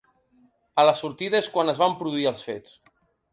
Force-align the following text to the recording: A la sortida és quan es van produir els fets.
A 0.83 0.85
la 0.87 0.95
sortida 1.01 1.41
és 1.41 1.49
quan 1.57 1.69
es 1.75 1.83
van 1.83 1.95
produir 2.01 2.27
els 2.33 2.43
fets. 2.49 2.75